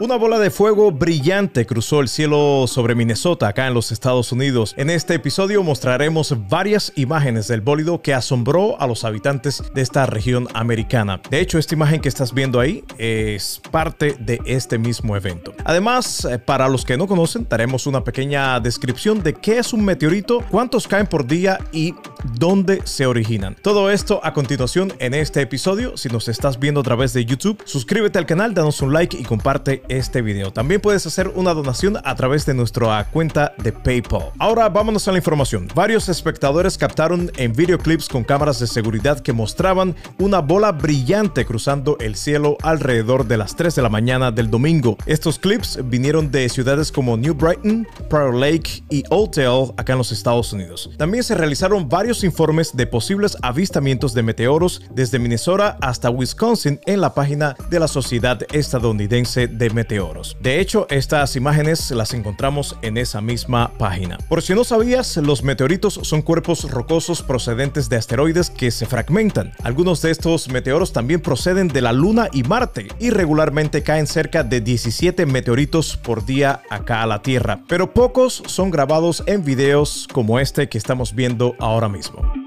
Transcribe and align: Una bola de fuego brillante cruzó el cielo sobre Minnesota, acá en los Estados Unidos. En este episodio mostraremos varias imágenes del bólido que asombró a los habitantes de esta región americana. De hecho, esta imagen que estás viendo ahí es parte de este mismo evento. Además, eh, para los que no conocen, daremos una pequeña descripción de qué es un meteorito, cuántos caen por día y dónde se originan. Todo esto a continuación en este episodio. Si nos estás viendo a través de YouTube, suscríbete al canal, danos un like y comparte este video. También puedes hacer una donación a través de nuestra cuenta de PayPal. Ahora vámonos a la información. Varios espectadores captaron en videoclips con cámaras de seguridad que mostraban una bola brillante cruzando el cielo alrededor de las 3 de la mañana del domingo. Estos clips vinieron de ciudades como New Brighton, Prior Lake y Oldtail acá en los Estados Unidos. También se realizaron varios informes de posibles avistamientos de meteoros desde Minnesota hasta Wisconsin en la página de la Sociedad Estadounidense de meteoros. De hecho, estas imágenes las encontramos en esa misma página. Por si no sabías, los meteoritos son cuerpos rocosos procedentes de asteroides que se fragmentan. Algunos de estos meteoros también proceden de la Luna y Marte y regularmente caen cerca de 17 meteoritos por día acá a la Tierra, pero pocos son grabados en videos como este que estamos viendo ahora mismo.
Una 0.00 0.14
bola 0.14 0.38
de 0.38 0.50
fuego 0.50 0.92
brillante 0.92 1.66
cruzó 1.66 1.98
el 1.98 2.08
cielo 2.08 2.66
sobre 2.68 2.94
Minnesota, 2.94 3.48
acá 3.48 3.66
en 3.66 3.74
los 3.74 3.90
Estados 3.90 4.30
Unidos. 4.30 4.72
En 4.76 4.90
este 4.90 5.14
episodio 5.14 5.64
mostraremos 5.64 6.36
varias 6.48 6.92
imágenes 6.94 7.48
del 7.48 7.62
bólido 7.62 8.00
que 8.00 8.14
asombró 8.14 8.80
a 8.80 8.86
los 8.86 9.02
habitantes 9.02 9.60
de 9.74 9.82
esta 9.82 10.06
región 10.06 10.46
americana. 10.54 11.20
De 11.28 11.40
hecho, 11.40 11.58
esta 11.58 11.74
imagen 11.74 12.00
que 12.00 12.08
estás 12.08 12.32
viendo 12.32 12.60
ahí 12.60 12.84
es 12.96 13.60
parte 13.72 14.14
de 14.20 14.40
este 14.44 14.78
mismo 14.78 15.16
evento. 15.16 15.52
Además, 15.64 16.24
eh, 16.26 16.38
para 16.38 16.68
los 16.68 16.84
que 16.84 16.96
no 16.96 17.08
conocen, 17.08 17.48
daremos 17.50 17.88
una 17.88 18.04
pequeña 18.04 18.60
descripción 18.60 19.20
de 19.24 19.34
qué 19.34 19.58
es 19.58 19.72
un 19.72 19.84
meteorito, 19.84 20.44
cuántos 20.48 20.86
caen 20.86 21.08
por 21.08 21.26
día 21.26 21.58
y 21.72 21.92
dónde 22.38 22.82
se 22.84 23.06
originan. 23.06 23.56
Todo 23.62 23.90
esto 23.90 24.20
a 24.22 24.32
continuación 24.32 24.92
en 24.98 25.14
este 25.14 25.40
episodio. 25.40 25.96
Si 25.96 26.08
nos 26.08 26.28
estás 26.28 26.58
viendo 26.58 26.80
a 26.80 26.82
través 26.82 27.12
de 27.12 27.24
YouTube, 27.24 27.62
suscríbete 27.64 28.18
al 28.18 28.26
canal, 28.26 28.54
danos 28.54 28.80
un 28.80 28.92
like 28.92 29.16
y 29.16 29.24
comparte 29.24 29.82
este 29.88 30.22
video. 30.22 30.52
También 30.52 30.80
puedes 30.80 31.06
hacer 31.06 31.28
una 31.34 31.54
donación 31.54 31.98
a 32.02 32.14
través 32.14 32.46
de 32.46 32.54
nuestra 32.54 33.04
cuenta 33.10 33.54
de 33.58 33.72
PayPal. 33.72 34.30
Ahora 34.38 34.68
vámonos 34.68 35.06
a 35.08 35.12
la 35.12 35.18
información. 35.18 35.68
Varios 35.74 36.08
espectadores 36.08 36.78
captaron 36.78 37.30
en 37.36 37.52
videoclips 37.52 38.08
con 38.08 38.24
cámaras 38.24 38.58
de 38.60 38.66
seguridad 38.66 39.20
que 39.20 39.32
mostraban 39.32 39.94
una 40.18 40.40
bola 40.40 40.72
brillante 40.72 41.44
cruzando 41.44 41.96
el 42.00 42.16
cielo 42.16 42.56
alrededor 42.62 43.26
de 43.26 43.36
las 43.36 43.56
3 43.56 43.74
de 43.74 43.82
la 43.82 43.88
mañana 43.88 44.30
del 44.30 44.50
domingo. 44.50 44.96
Estos 45.06 45.38
clips 45.38 45.78
vinieron 45.84 46.30
de 46.30 46.48
ciudades 46.48 46.90
como 46.90 47.16
New 47.16 47.34
Brighton, 47.34 47.86
Prior 48.08 48.34
Lake 48.34 48.82
y 48.90 49.04
Oldtail 49.10 49.72
acá 49.76 49.92
en 49.92 49.98
los 49.98 50.12
Estados 50.12 50.52
Unidos. 50.52 50.90
También 50.96 51.22
se 51.22 51.34
realizaron 51.34 51.88
varios 51.88 52.07
informes 52.08 52.74
de 52.74 52.86
posibles 52.86 53.36
avistamientos 53.42 54.14
de 54.14 54.22
meteoros 54.22 54.82
desde 54.90 55.18
Minnesota 55.18 55.76
hasta 55.80 56.10
Wisconsin 56.10 56.80
en 56.86 57.00
la 57.00 57.12
página 57.14 57.54
de 57.68 57.78
la 57.78 57.86
Sociedad 57.86 58.40
Estadounidense 58.50 59.46
de 59.46 59.70
meteoros. 59.70 60.36
De 60.40 60.58
hecho, 60.58 60.86
estas 60.88 61.36
imágenes 61.36 61.90
las 61.90 62.14
encontramos 62.14 62.76
en 62.82 62.96
esa 62.96 63.20
misma 63.20 63.70
página. 63.76 64.16
Por 64.28 64.42
si 64.42 64.54
no 64.54 64.64
sabías, 64.64 65.16
los 65.18 65.42
meteoritos 65.42 66.00
son 66.02 66.22
cuerpos 66.22 66.70
rocosos 66.70 67.22
procedentes 67.22 67.88
de 67.88 67.96
asteroides 67.96 68.48
que 68.50 68.70
se 68.70 68.86
fragmentan. 68.86 69.52
Algunos 69.62 70.00
de 70.00 70.10
estos 70.10 70.48
meteoros 70.48 70.92
también 70.92 71.20
proceden 71.20 71.68
de 71.68 71.82
la 71.82 71.92
Luna 71.92 72.28
y 72.32 72.42
Marte 72.42 72.88
y 72.98 73.10
regularmente 73.10 73.82
caen 73.82 74.06
cerca 74.06 74.44
de 74.44 74.60
17 74.60 75.26
meteoritos 75.26 75.96
por 75.96 76.24
día 76.24 76.62
acá 76.70 77.02
a 77.02 77.06
la 77.06 77.22
Tierra, 77.22 77.60
pero 77.68 77.92
pocos 77.92 78.42
son 78.46 78.70
grabados 78.70 79.22
en 79.26 79.44
videos 79.44 80.08
como 80.12 80.38
este 80.38 80.68
que 80.68 80.78
estamos 80.78 81.14
viendo 81.14 81.54
ahora 81.58 81.88
mismo. 81.98 82.37